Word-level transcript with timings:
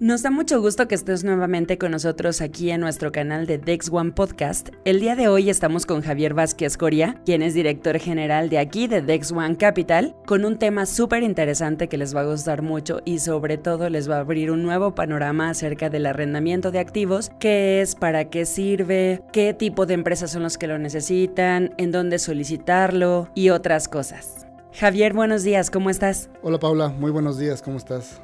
Nos 0.00 0.22
da 0.22 0.30
mucho 0.30 0.60
gusto 0.60 0.88
que 0.88 0.96
estés 0.96 1.22
nuevamente 1.22 1.78
con 1.78 1.92
nosotros 1.92 2.40
aquí 2.40 2.72
en 2.72 2.80
nuestro 2.80 3.12
canal 3.12 3.46
de 3.46 3.58
Dex 3.58 3.88
One 3.92 4.10
Podcast. 4.10 4.70
El 4.84 4.98
día 4.98 5.14
de 5.14 5.28
hoy 5.28 5.48
estamos 5.48 5.86
con 5.86 6.02
Javier 6.02 6.34
Vázquez 6.34 6.76
Coria, 6.76 7.22
quien 7.24 7.42
es 7.42 7.54
director 7.54 8.00
general 8.00 8.48
de 8.48 8.58
aquí 8.58 8.88
de 8.88 9.02
Dex 9.02 9.30
One 9.30 9.56
Capital, 9.56 10.16
con 10.26 10.44
un 10.44 10.58
tema 10.58 10.86
súper 10.86 11.22
interesante 11.22 11.88
que 11.88 11.96
les 11.96 12.14
va 12.14 12.22
a 12.22 12.26
gustar 12.26 12.60
mucho 12.60 13.02
y 13.04 13.20
sobre 13.20 13.56
todo 13.56 13.88
les 13.88 14.10
va 14.10 14.16
a 14.16 14.20
abrir 14.20 14.50
un 14.50 14.64
nuevo 14.64 14.96
panorama 14.96 15.50
acerca 15.50 15.90
del 15.90 16.06
arrendamiento 16.06 16.72
de 16.72 16.80
activos, 16.80 17.30
qué 17.38 17.80
es, 17.80 17.94
para 17.94 18.30
qué 18.30 18.46
sirve, 18.46 19.22
qué 19.32 19.54
tipo 19.54 19.86
de 19.86 19.94
empresas 19.94 20.32
son 20.32 20.42
los 20.42 20.58
que 20.58 20.66
lo 20.66 20.76
necesitan, 20.76 21.72
en 21.78 21.92
dónde 21.92 22.18
solicitarlo 22.18 23.28
y 23.36 23.50
otras 23.50 23.86
cosas. 23.86 24.44
Javier, 24.72 25.12
buenos 25.12 25.44
días, 25.44 25.70
¿cómo 25.70 25.88
estás? 25.88 26.30
Hola 26.42 26.58
Paula, 26.58 26.88
muy 26.88 27.12
buenos 27.12 27.38
días, 27.38 27.62
¿cómo 27.62 27.76
estás? 27.76 28.20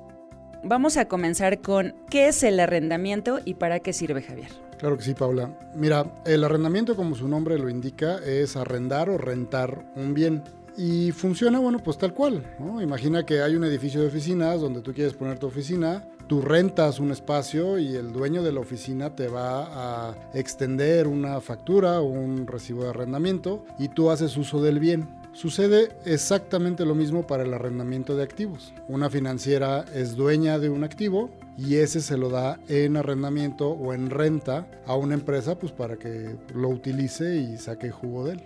Vamos 0.62 0.98
a 0.98 1.06
comenzar 1.06 1.60
con 1.60 1.94
qué 2.10 2.28
es 2.28 2.42
el 2.42 2.60
arrendamiento 2.60 3.40
y 3.44 3.54
para 3.54 3.80
qué 3.80 3.92
sirve 3.92 4.20
Javier. 4.22 4.50
Claro 4.78 4.96
que 4.96 5.04
sí, 5.04 5.14
Paula. 5.14 5.50
Mira, 5.74 6.06
el 6.26 6.44
arrendamiento, 6.44 6.96
como 6.96 7.14
su 7.14 7.28
nombre 7.28 7.58
lo 7.58 7.68
indica, 7.68 8.18
es 8.18 8.56
arrendar 8.56 9.08
o 9.08 9.18
rentar 9.18 9.84
un 9.96 10.12
bien. 10.14 10.42
Y 10.76 11.12
funciona, 11.12 11.58
bueno, 11.58 11.78
pues 11.78 11.98
tal 11.98 12.14
cual. 12.14 12.44
Imagina 12.80 13.24
que 13.24 13.40
hay 13.40 13.56
un 13.56 13.64
edificio 13.64 14.00
de 14.00 14.08
oficinas 14.08 14.60
donde 14.60 14.80
tú 14.80 14.92
quieres 14.92 15.14
poner 15.14 15.38
tu 15.38 15.46
oficina, 15.46 16.04
tú 16.26 16.40
rentas 16.40 17.00
un 17.00 17.10
espacio 17.10 17.78
y 17.78 17.96
el 17.96 18.12
dueño 18.12 18.42
de 18.42 18.52
la 18.52 18.60
oficina 18.60 19.14
te 19.14 19.28
va 19.28 20.10
a 20.10 20.14
extender 20.32 21.08
una 21.08 21.40
factura 21.40 22.00
o 22.00 22.04
un 22.04 22.46
recibo 22.46 22.84
de 22.84 22.90
arrendamiento 22.90 23.64
y 23.78 23.88
tú 23.88 24.10
haces 24.10 24.36
uso 24.36 24.62
del 24.62 24.78
bien. 24.78 25.19
Sucede 25.40 25.88
exactamente 26.04 26.84
lo 26.84 26.94
mismo 26.94 27.26
para 27.26 27.44
el 27.44 27.54
arrendamiento 27.54 28.14
de 28.14 28.22
activos. 28.22 28.74
Una 28.88 29.08
financiera 29.08 29.86
es 29.94 30.14
dueña 30.14 30.58
de 30.58 30.68
un 30.68 30.84
activo 30.84 31.30
y 31.56 31.76
ese 31.76 32.02
se 32.02 32.18
lo 32.18 32.28
da 32.28 32.60
en 32.68 32.98
arrendamiento 32.98 33.70
o 33.70 33.94
en 33.94 34.10
renta 34.10 34.66
a 34.84 34.96
una 34.96 35.14
empresa 35.14 35.58
pues 35.58 35.72
para 35.72 35.96
que 35.96 36.36
lo 36.54 36.68
utilice 36.68 37.36
y 37.36 37.56
saque 37.56 37.90
jugo 37.90 38.26
de 38.26 38.32
él. 38.32 38.42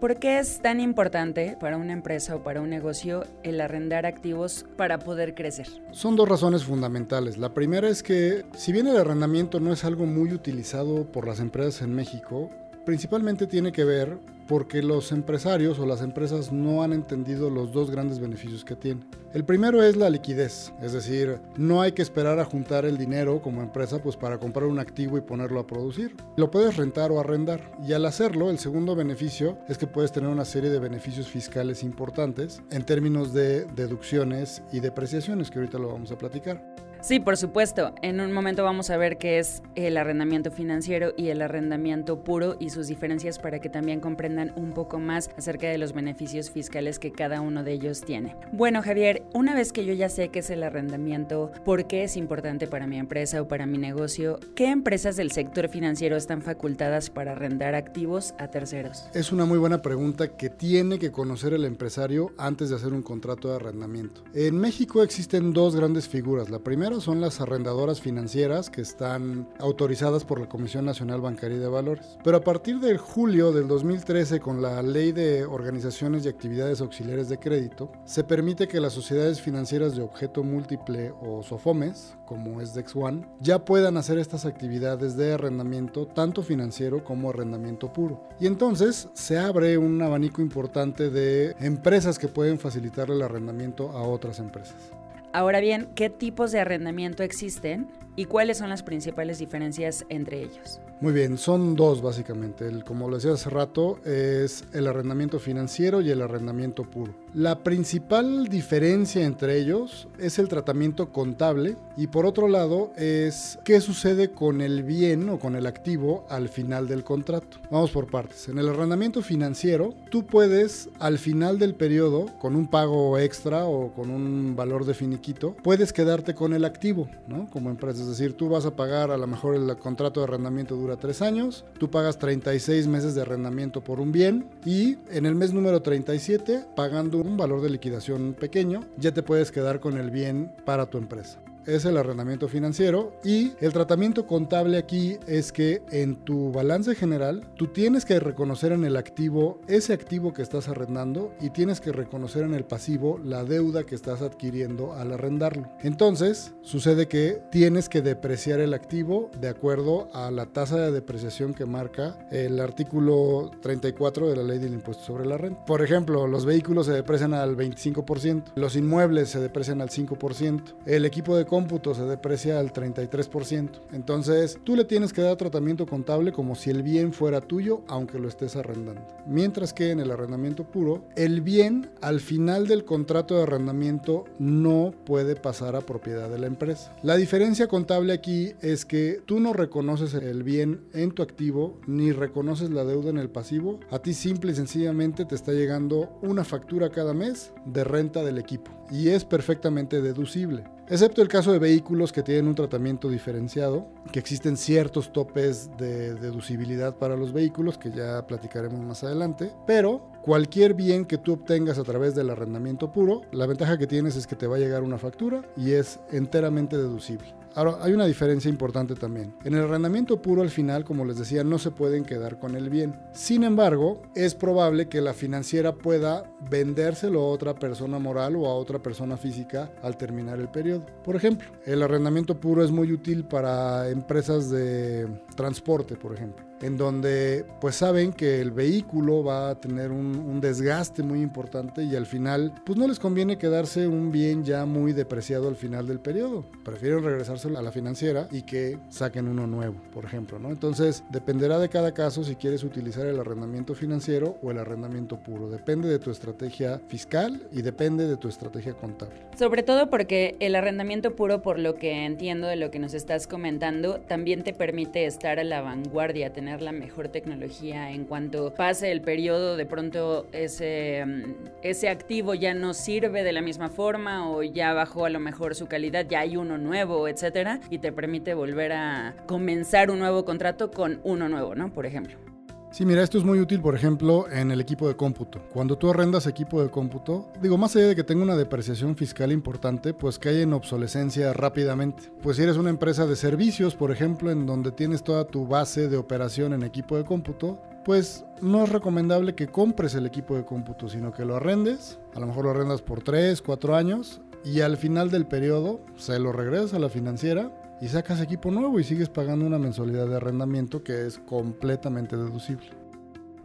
¿Por 0.00 0.18
qué 0.18 0.40
es 0.40 0.58
tan 0.60 0.80
importante 0.80 1.56
para 1.60 1.76
una 1.76 1.92
empresa 1.92 2.34
o 2.34 2.42
para 2.42 2.60
un 2.60 2.70
negocio 2.70 3.22
el 3.44 3.60
arrendar 3.60 4.04
activos 4.04 4.66
para 4.76 4.98
poder 4.98 5.36
crecer? 5.36 5.68
Son 5.92 6.16
dos 6.16 6.28
razones 6.28 6.64
fundamentales. 6.64 7.38
La 7.38 7.54
primera 7.54 7.88
es 7.88 8.02
que 8.02 8.44
si 8.56 8.72
bien 8.72 8.88
el 8.88 8.96
arrendamiento 8.96 9.60
no 9.60 9.72
es 9.72 9.84
algo 9.84 10.06
muy 10.06 10.32
utilizado 10.32 11.04
por 11.04 11.24
las 11.24 11.38
empresas 11.38 11.82
en 11.82 11.94
México, 11.94 12.50
principalmente 12.84 13.46
tiene 13.46 13.70
que 13.70 13.84
ver 13.84 14.18
porque 14.48 14.82
los 14.82 15.12
empresarios 15.12 15.78
o 15.78 15.86
las 15.86 16.02
empresas 16.02 16.52
no 16.52 16.82
han 16.82 16.92
entendido 16.92 17.50
los 17.50 17.72
dos 17.72 17.90
grandes 17.90 18.18
beneficios 18.18 18.64
que 18.64 18.76
tiene. 18.76 19.06
El 19.32 19.44
primero 19.44 19.82
es 19.82 19.96
la 19.96 20.10
liquidez, 20.10 20.72
es 20.82 20.92
decir, 20.92 21.40
no 21.56 21.80
hay 21.80 21.92
que 21.92 22.02
esperar 22.02 22.38
a 22.38 22.44
juntar 22.44 22.84
el 22.84 22.98
dinero 22.98 23.40
como 23.40 23.62
empresa 23.62 24.02
pues 24.02 24.16
para 24.16 24.38
comprar 24.38 24.66
un 24.66 24.78
activo 24.78 25.16
y 25.16 25.22
ponerlo 25.22 25.60
a 25.60 25.66
producir. 25.66 26.14
Lo 26.36 26.50
puedes 26.50 26.76
rentar 26.76 27.10
o 27.10 27.18
arrendar 27.18 27.72
y 27.86 27.94
al 27.94 28.04
hacerlo 28.04 28.50
el 28.50 28.58
segundo 28.58 28.94
beneficio 28.94 29.58
es 29.68 29.78
que 29.78 29.86
puedes 29.86 30.12
tener 30.12 30.28
una 30.28 30.44
serie 30.44 30.70
de 30.70 30.78
beneficios 30.78 31.28
fiscales 31.28 31.82
importantes 31.82 32.62
en 32.70 32.84
términos 32.84 33.32
de 33.32 33.64
deducciones 33.64 34.62
y 34.72 34.80
depreciaciones 34.80 35.50
que 35.50 35.58
ahorita 35.60 35.78
lo 35.78 35.88
vamos 35.88 36.12
a 36.12 36.18
platicar. 36.18 36.81
Sí, 37.02 37.18
por 37.18 37.36
supuesto. 37.36 37.96
En 38.00 38.20
un 38.20 38.30
momento 38.30 38.62
vamos 38.62 38.88
a 38.90 38.96
ver 38.96 39.18
qué 39.18 39.40
es 39.40 39.60
el 39.74 39.96
arrendamiento 39.96 40.52
financiero 40.52 41.12
y 41.16 41.30
el 41.30 41.42
arrendamiento 41.42 42.22
puro 42.22 42.54
y 42.60 42.70
sus 42.70 42.86
diferencias 42.86 43.40
para 43.40 43.58
que 43.58 43.68
también 43.68 43.98
comprendan 43.98 44.52
un 44.54 44.72
poco 44.72 45.00
más 45.00 45.28
acerca 45.36 45.68
de 45.68 45.78
los 45.78 45.94
beneficios 45.94 46.52
fiscales 46.52 47.00
que 47.00 47.10
cada 47.10 47.40
uno 47.40 47.64
de 47.64 47.72
ellos 47.72 48.02
tiene. 48.02 48.36
Bueno, 48.52 48.82
Javier, 48.82 49.24
una 49.34 49.56
vez 49.56 49.72
que 49.72 49.84
yo 49.84 49.92
ya 49.94 50.08
sé 50.08 50.28
qué 50.28 50.38
es 50.38 50.50
el 50.50 50.62
arrendamiento, 50.62 51.50
por 51.64 51.88
qué 51.88 52.04
es 52.04 52.16
importante 52.16 52.68
para 52.68 52.86
mi 52.86 52.98
empresa 52.98 53.42
o 53.42 53.48
para 53.48 53.66
mi 53.66 53.78
negocio, 53.78 54.38
¿qué 54.54 54.70
empresas 54.70 55.16
del 55.16 55.32
sector 55.32 55.68
financiero 55.68 56.16
están 56.16 56.40
facultadas 56.40 57.10
para 57.10 57.32
arrendar 57.32 57.74
activos 57.74 58.32
a 58.38 58.46
terceros? 58.46 59.06
Es 59.12 59.32
una 59.32 59.44
muy 59.44 59.58
buena 59.58 59.82
pregunta 59.82 60.36
que 60.36 60.50
tiene 60.50 61.00
que 61.00 61.10
conocer 61.10 61.52
el 61.52 61.64
empresario 61.64 62.30
antes 62.38 62.70
de 62.70 62.76
hacer 62.76 62.92
un 62.92 63.02
contrato 63.02 63.48
de 63.48 63.56
arrendamiento. 63.56 64.22
En 64.34 64.56
México 64.56 65.02
existen 65.02 65.52
dos 65.52 65.74
grandes 65.74 66.06
figuras. 66.06 66.48
La 66.48 66.60
primera 66.60 66.91
son 67.00 67.20
las 67.20 67.40
arrendadoras 67.40 68.00
financieras 68.00 68.70
que 68.70 68.80
están 68.80 69.48
autorizadas 69.58 70.24
por 70.24 70.40
la 70.40 70.48
Comisión 70.48 70.84
Nacional 70.84 71.20
Bancaria 71.20 71.58
de 71.58 71.68
Valores. 71.68 72.18
Pero 72.22 72.36
a 72.36 72.44
partir 72.44 72.80
de 72.80 72.98
julio 72.98 73.52
del 73.52 73.68
2013, 73.68 74.40
con 74.40 74.60
la 74.60 74.82
Ley 74.82 75.12
de 75.12 75.44
Organizaciones 75.44 76.24
y 76.24 76.28
Actividades 76.28 76.80
Auxiliares 76.80 77.28
de 77.28 77.38
Crédito, 77.38 77.90
se 78.04 78.24
permite 78.24 78.68
que 78.68 78.80
las 78.80 78.92
sociedades 78.92 79.40
financieras 79.40 79.96
de 79.96 80.02
objeto 80.02 80.42
múltiple 80.42 81.12
o 81.20 81.42
SOFOMES, 81.42 82.16
como 82.26 82.60
es 82.60 82.74
Dex 82.74 82.94
One, 82.96 83.26
ya 83.40 83.64
puedan 83.64 83.96
hacer 83.96 84.18
estas 84.18 84.44
actividades 84.44 85.16
de 85.16 85.32
arrendamiento 85.32 86.06
tanto 86.06 86.42
financiero 86.42 87.04
como 87.04 87.30
arrendamiento 87.30 87.92
puro. 87.92 88.28
Y 88.40 88.46
entonces 88.46 89.08
se 89.14 89.38
abre 89.38 89.78
un 89.78 90.00
abanico 90.02 90.42
importante 90.42 91.10
de 91.10 91.54
empresas 91.60 92.18
que 92.18 92.28
pueden 92.28 92.58
facilitar 92.58 93.10
el 93.10 93.22
arrendamiento 93.22 93.90
a 93.90 94.02
otras 94.02 94.38
empresas. 94.38 94.92
Ahora 95.32 95.60
bien, 95.60 95.88
¿qué 95.94 96.10
tipos 96.10 96.52
de 96.52 96.60
arrendamiento 96.60 97.22
existen 97.22 97.88
y 98.16 98.26
cuáles 98.26 98.58
son 98.58 98.68
las 98.68 98.82
principales 98.82 99.38
diferencias 99.38 100.04
entre 100.08 100.42
ellos? 100.42 100.80
Muy 101.00 101.12
bien, 101.12 101.36
son 101.36 101.74
dos 101.74 102.00
básicamente. 102.00 102.66
El, 102.66 102.84
como 102.84 103.08
lo 103.08 103.16
decía 103.16 103.32
hace 103.32 103.50
rato, 103.50 103.98
es 104.04 104.64
el 104.72 104.86
arrendamiento 104.86 105.40
financiero 105.40 106.00
y 106.00 106.10
el 106.10 106.22
arrendamiento 106.22 106.84
puro. 106.84 107.14
La 107.34 107.64
principal 107.64 108.48
diferencia 108.48 109.24
entre 109.24 109.58
ellos 109.58 110.06
es 110.18 110.38
el 110.38 110.48
tratamiento 110.48 111.10
contable 111.10 111.76
y 111.96 112.06
por 112.08 112.26
otro 112.26 112.46
lado 112.46 112.92
es 112.96 113.58
qué 113.64 113.80
sucede 113.80 114.30
con 114.30 114.60
el 114.60 114.82
bien 114.82 115.28
o 115.28 115.38
con 115.38 115.56
el 115.56 115.66
activo 115.66 116.26
al 116.28 116.48
final 116.48 116.86
del 116.86 117.04
contrato. 117.04 117.58
Vamos 117.70 117.90
por 117.90 118.10
partes. 118.10 118.48
En 118.48 118.58
el 118.58 118.68
arrendamiento 118.68 119.22
financiero, 119.22 119.94
tú 120.10 120.26
puedes 120.26 120.88
al 121.00 121.18
final 121.18 121.58
del 121.58 121.74
periodo, 121.74 122.26
con 122.38 122.54
un 122.54 122.68
pago 122.68 123.18
extra 123.18 123.64
o 123.64 123.92
con 123.92 124.10
un 124.10 124.54
valor 124.54 124.84
de 124.84 124.94
finiquito, 124.94 125.56
puedes 125.64 125.92
quedarte 125.92 126.34
con 126.34 126.52
el 126.52 126.64
activo, 126.64 127.08
¿no? 127.26 127.48
Como 127.50 127.70
empresa. 127.70 128.01
Es 128.02 128.18
decir, 128.18 128.36
tú 128.36 128.48
vas 128.48 128.66
a 128.66 128.76
pagar 128.76 129.10
a 129.10 129.16
lo 129.16 129.26
mejor 129.26 129.54
el 129.54 129.76
contrato 129.76 130.20
de 130.20 130.24
arrendamiento 130.24 130.76
dura 130.76 130.96
tres 130.96 131.22
años, 131.22 131.64
tú 131.78 131.90
pagas 131.90 132.18
36 132.18 132.86
meses 132.86 133.14
de 133.14 133.22
arrendamiento 133.22 133.82
por 133.82 134.00
un 134.00 134.12
bien 134.12 134.48
y 134.64 134.98
en 135.10 135.26
el 135.26 135.34
mes 135.34 135.52
número 135.52 135.82
37, 135.82 136.66
pagando 136.76 137.18
un 137.18 137.36
valor 137.36 137.60
de 137.60 137.70
liquidación 137.70 138.34
pequeño, 138.34 138.84
ya 138.96 139.12
te 139.12 139.22
puedes 139.22 139.50
quedar 139.50 139.80
con 139.80 139.96
el 139.98 140.10
bien 140.10 140.52
para 140.64 140.86
tu 140.86 140.98
empresa 140.98 141.41
es 141.66 141.84
el 141.84 141.96
arrendamiento 141.96 142.48
financiero 142.48 143.12
y 143.24 143.52
el 143.60 143.72
tratamiento 143.72 144.26
contable 144.26 144.78
aquí 144.78 145.18
es 145.26 145.52
que 145.52 145.82
en 145.90 146.16
tu 146.16 146.52
balance 146.52 146.94
general 146.94 147.48
tú 147.56 147.68
tienes 147.68 148.04
que 148.04 148.20
reconocer 148.20 148.72
en 148.72 148.84
el 148.84 148.96
activo 148.96 149.60
ese 149.68 149.92
activo 149.92 150.32
que 150.32 150.42
estás 150.42 150.68
arrendando 150.68 151.32
y 151.40 151.50
tienes 151.50 151.80
que 151.80 151.92
reconocer 151.92 152.44
en 152.44 152.54
el 152.54 152.64
pasivo 152.64 153.18
la 153.24 153.44
deuda 153.44 153.84
que 153.84 153.94
estás 153.94 154.22
adquiriendo 154.22 154.94
al 154.94 155.12
arrendarlo. 155.12 155.68
Entonces 155.80 156.54
sucede 156.62 157.08
que 157.08 157.42
tienes 157.50 157.88
que 157.88 158.02
depreciar 158.02 158.60
el 158.60 158.74
activo 158.74 159.30
de 159.40 159.48
acuerdo 159.48 160.08
a 160.12 160.30
la 160.30 160.46
tasa 160.46 160.78
de 160.78 160.92
depreciación 160.92 161.54
que 161.54 161.66
marca 161.66 162.18
el 162.30 162.60
artículo 162.60 163.50
34 163.60 164.28
de 164.28 164.36
la 164.36 164.42
ley 164.42 164.58
del 164.58 164.74
impuesto 164.74 165.04
sobre 165.04 165.26
la 165.26 165.38
renta. 165.38 165.64
Por 165.64 165.82
ejemplo, 165.82 166.26
los 166.26 166.44
vehículos 166.44 166.86
se 166.86 166.92
deprecian 166.92 167.34
al 167.34 167.56
25%, 167.56 168.52
los 168.54 168.76
inmuebles 168.76 169.30
se 169.30 169.40
deprecian 169.40 169.80
al 169.80 169.90
5%, 169.90 170.74
el 170.86 171.04
equipo 171.04 171.36
de 171.36 171.44
cómputo 171.52 171.94
se 171.94 172.04
deprecia 172.04 172.58
al 172.58 172.72
33%. 172.72 173.68
Entonces, 173.92 174.58
tú 174.64 174.74
le 174.74 174.86
tienes 174.86 175.12
que 175.12 175.20
dar 175.20 175.36
tratamiento 175.36 175.84
contable 175.84 176.32
como 176.32 176.54
si 176.54 176.70
el 176.70 176.82
bien 176.82 177.12
fuera 177.12 177.42
tuyo, 177.42 177.82
aunque 177.88 178.18
lo 178.18 178.26
estés 178.26 178.56
arrendando. 178.56 179.06
Mientras 179.26 179.74
que 179.74 179.90
en 179.90 180.00
el 180.00 180.10
arrendamiento 180.10 180.64
puro, 180.64 181.04
el 181.14 181.42
bien 181.42 181.90
al 182.00 182.20
final 182.20 182.66
del 182.66 182.86
contrato 182.86 183.36
de 183.36 183.42
arrendamiento 183.42 184.24
no 184.38 184.94
puede 185.04 185.36
pasar 185.36 185.76
a 185.76 185.82
propiedad 185.82 186.30
de 186.30 186.38
la 186.38 186.46
empresa. 186.46 186.96
La 187.02 187.16
diferencia 187.16 187.68
contable 187.68 188.14
aquí 188.14 188.54
es 188.62 188.86
que 188.86 189.20
tú 189.26 189.38
no 189.38 189.52
reconoces 189.52 190.14
el 190.14 190.44
bien 190.44 190.80
en 190.94 191.12
tu 191.12 191.22
activo 191.22 191.78
ni 191.86 192.12
reconoces 192.12 192.70
la 192.70 192.86
deuda 192.86 193.10
en 193.10 193.18
el 193.18 193.28
pasivo. 193.28 193.78
A 193.90 193.98
ti 193.98 194.14
simple 194.14 194.52
y 194.52 194.54
sencillamente 194.54 195.26
te 195.26 195.34
está 195.34 195.52
llegando 195.52 196.18
una 196.22 196.44
factura 196.44 196.88
cada 196.88 197.12
mes 197.12 197.52
de 197.66 197.84
renta 197.84 198.24
del 198.24 198.38
equipo 198.38 198.81
y 198.92 199.08
es 199.08 199.24
perfectamente 199.24 200.00
deducible 200.00 200.64
excepto 200.92 201.22
el 201.22 201.28
caso 201.28 201.52
de 201.52 201.58
vehículos 201.58 202.12
que 202.12 202.22
tienen 202.22 202.48
un 202.48 202.54
tratamiento 202.54 203.08
diferenciado, 203.08 203.86
que 204.12 204.18
existen 204.18 204.58
ciertos 204.58 205.10
topes 205.10 205.70
de 205.78 206.14
deducibilidad 206.14 206.96
para 206.96 207.16
los 207.16 207.32
vehículos, 207.32 207.78
que 207.78 207.90
ya 207.90 208.26
platicaremos 208.26 208.78
más 208.80 209.02
adelante, 209.02 209.52
pero 209.66 210.12
cualquier 210.22 210.74
bien 210.74 211.06
que 211.06 211.16
tú 211.16 211.32
obtengas 211.32 211.78
a 211.78 211.84
través 211.84 212.14
del 212.14 212.28
arrendamiento 212.28 212.92
puro, 212.92 213.22
la 213.32 213.46
ventaja 213.46 213.78
que 213.78 213.86
tienes 213.86 214.16
es 214.16 214.26
que 214.26 214.36
te 214.36 214.46
va 214.46 214.56
a 214.56 214.60
llegar 214.60 214.82
una 214.82 214.98
factura 214.98 215.42
y 215.56 215.72
es 215.72 215.98
enteramente 216.10 216.76
deducible. 216.76 217.41
Ahora, 217.54 217.78
hay 217.80 217.92
una 217.92 218.06
diferencia 218.06 218.48
importante 218.48 218.94
también. 218.94 219.34
En 219.44 219.54
el 219.54 219.64
arrendamiento 219.64 220.20
puro 220.20 220.42
al 220.42 220.50
final, 220.50 220.84
como 220.84 221.04
les 221.04 221.18
decía, 221.18 221.44
no 221.44 221.58
se 221.58 221.70
pueden 221.70 222.04
quedar 222.04 222.38
con 222.38 222.54
el 222.56 222.70
bien. 222.70 222.94
Sin 223.12 223.44
embargo, 223.44 224.02
es 224.14 224.34
probable 224.34 224.88
que 224.88 225.00
la 225.00 225.14
financiera 225.14 225.72
pueda 225.74 226.24
vendérselo 226.50 227.20
a 227.20 227.28
otra 227.28 227.54
persona 227.54 227.98
moral 227.98 228.36
o 228.36 228.46
a 228.46 228.54
otra 228.54 228.78
persona 228.78 229.16
física 229.16 229.70
al 229.82 229.96
terminar 229.96 230.40
el 230.40 230.48
periodo. 230.48 230.86
Por 231.04 231.16
ejemplo, 231.16 231.48
el 231.64 231.82
arrendamiento 231.82 232.38
puro 232.40 232.64
es 232.64 232.70
muy 232.70 232.92
útil 232.92 233.24
para 233.24 233.88
empresas 233.90 234.50
de 234.50 235.06
transporte, 235.36 235.96
por 235.96 236.14
ejemplo 236.14 236.51
en 236.62 236.76
donde 236.76 237.44
pues 237.60 237.76
saben 237.76 238.12
que 238.12 238.40
el 238.40 238.52
vehículo 238.52 239.22
va 239.22 239.50
a 239.50 239.60
tener 239.60 239.90
un, 239.90 240.40
desgaste 240.40 241.02
muy 241.02 241.20
importante 241.20 241.84
y 241.84 241.94
al 241.94 242.06
final 242.06 242.52
pues 242.64 242.78
no 242.78 242.88
les 242.88 242.98
conviene 242.98 243.38
quedarse 243.38 243.86
un 243.86 244.10
bien 244.10 244.44
ya 244.44 244.64
muy 244.64 244.92
depreciado 244.92 245.48
al 245.48 245.56
final 245.56 245.86
del 245.86 246.00
periodo. 246.00 246.44
Prefieren 246.64 247.04
regresárselo 247.04 247.58
a 247.58 247.62
la 247.62 247.70
financiera 247.70 248.28
y 248.30 248.42
que 248.42 248.78
saquen 248.88 249.28
uno 249.28 249.46
nuevo, 249.46 249.76
por 249.92 250.04
ejemplo, 250.04 250.38
¿no? 250.38 250.50
Entonces 250.50 251.04
dependerá 251.10 251.58
de 251.58 251.68
cada 251.68 251.92
caso 251.92 252.24
si 252.24 252.36
quieres 252.36 252.64
utilizar 252.64 253.06
el 253.06 253.20
arrendamiento 253.20 253.74
financiero 253.74 254.38
o 254.42 254.50
el 254.50 254.58
arrendamiento 254.58 255.18
puro. 255.18 255.48
Depende 255.48 255.88
de 255.88 255.98
tu 255.98 256.10
estrategia 256.10 256.80
fiscal 256.88 257.46
y 257.52 257.62
depende 257.62 258.06
de 258.06 258.16
tu 258.16 258.28
estrategia 258.28 258.74
contable. 258.74 259.14
Sobre 259.38 259.62
todo 259.62 259.90
porque 259.90 260.36
el 260.40 260.54
arrendamiento 260.54 261.14
puro, 261.14 261.42
por 261.42 261.58
lo 261.58 261.74
que 261.74 262.04
entiendo 262.04 262.46
de 262.46 262.56
lo 262.56 262.70
que 262.70 262.78
nos 262.78 262.94
estás 262.94 263.26
comentando, 263.26 264.00
también 264.00 264.42
te 264.42 264.52
permite 264.52 265.06
estar 265.06 265.38
a 265.38 265.44
la 265.44 265.60
vanguardia, 265.60 266.32
tener 266.32 266.51
la 266.60 266.72
mejor 266.72 267.08
tecnología 267.08 267.90
en 267.90 268.04
cuanto 268.04 268.52
pase 268.54 268.92
el 268.92 269.00
periodo, 269.00 269.56
de 269.56 269.64
pronto 269.64 270.26
ese, 270.32 271.04
mm, 271.06 271.22
ese 271.62 271.88
activo 271.88 272.34
ya 272.34 272.52
no 272.54 272.74
sirve 272.74 273.22
de 273.22 273.32
la 273.32 273.40
misma 273.40 273.70
forma 273.70 274.28
o 274.28 274.42
ya 274.42 274.72
bajó 274.72 275.06
a 275.06 275.10
lo 275.10 275.20
mejor 275.20 275.54
su 275.54 275.66
calidad, 275.66 276.06
ya 276.08 276.20
hay 276.20 276.36
uno 276.36 276.58
nuevo, 276.58 277.08
etcétera, 277.08 277.60
y 277.70 277.78
te 277.78 277.92
permite 277.92 278.34
volver 278.34 278.72
a 278.72 279.14
comenzar 279.26 279.90
un 279.90 279.98
nuevo 279.98 280.24
contrato 280.24 280.70
con 280.70 281.00
uno 281.04 281.28
nuevo, 281.28 281.54
¿no? 281.54 281.72
Por 281.72 281.86
ejemplo. 281.86 282.31
Sí, 282.72 282.86
mira, 282.86 283.02
esto 283.02 283.18
es 283.18 283.24
muy 283.24 283.38
útil, 283.38 283.60
por 283.60 283.74
ejemplo, 283.74 284.24
en 284.30 284.50
el 284.50 284.58
equipo 284.58 284.88
de 284.88 284.96
cómputo. 284.96 285.42
Cuando 285.52 285.76
tú 285.76 285.90
arrendas 285.90 286.26
equipo 286.26 286.62
de 286.62 286.70
cómputo, 286.70 287.28
digo, 287.42 287.58
más 287.58 287.76
allá 287.76 287.88
de 287.88 287.94
que 287.94 288.02
tenga 288.02 288.22
una 288.22 288.34
depreciación 288.34 288.96
fiscal 288.96 289.30
importante, 289.30 289.92
pues 289.92 290.18
hay 290.24 290.40
en 290.40 290.54
obsolescencia 290.54 291.34
rápidamente. 291.34 292.10
Pues 292.22 292.38
si 292.38 292.44
eres 292.44 292.56
una 292.56 292.70
empresa 292.70 293.06
de 293.06 293.14
servicios, 293.14 293.74
por 293.74 293.90
ejemplo, 293.90 294.30
en 294.30 294.46
donde 294.46 294.72
tienes 294.72 295.04
toda 295.04 295.26
tu 295.26 295.46
base 295.46 295.90
de 295.90 295.98
operación 295.98 296.54
en 296.54 296.62
equipo 296.62 296.96
de 296.96 297.04
cómputo, 297.04 297.60
pues 297.84 298.24
no 298.40 298.64
es 298.64 298.70
recomendable 298.70 299.34
que 299.34 299.48
compres 299.48 299.94
el 299.94 300.06
equipo 300.06 300.34
de 300.34 300.46
cómputo, 300.46 300.88
sino 300.88 301.12
que 301.12 301.26
lo 301.26 301.36
arrendes. 301.36 301.98
A 302.14 302.20
lo 302.20 302.26
mejor 302.26 302.46
lo 302.46 302.52
arrendas 302.52 302.80
por 302.80 303.02
3, 303.02 303.42
4 303.42 303.76
años 303.76 304.22
y 304.46 304.60
al 304.60 304.78
final 304.78 305.10
del 305.10 305.26
periodo 305.26 305.80
se 305.96 306.18
lo 306.18 306.32
regresas 306.32 306.72
a 306.72 306.78
la 306.78 306.88
financiera 306.88 307.52
y 307.82 307.88
sacas 307.88 308.20
equipo 308.20 308.52
nuevo 308.52 308.78
y 308.78 308.84
sigues 308.84 309.08
pagando 309.08 309.44
una 309.44 309.58
mensualidad 309.58 310.06
de 310.06 310.14
arrendamiento 310.14 310.84
que 310.84 311.04
es 311.04 311.18
completamente 311.18 312.16
deducible. 312.16 312.81